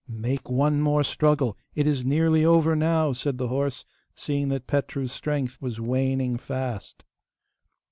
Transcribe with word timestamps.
'Make 0.09 0.49
one 0.49 0.81
more 0.81 1.03
struggle; 1.03 1.59
it 1.75 1.85
is 1.85 2.03
nearly 2.03 2.43
over 2.43 2.75
now,' 2.75 3.13
said 3.13 3.37
the 3.37 3.49
horse, 3.49 3.85
seeing 4.15 4.49
that 4.49 4.65
Petru's 4.65 5.11
strength 5.11 5.61
was 5.61 5.79
waning 5.79 6.37
fast. 6.37 7.03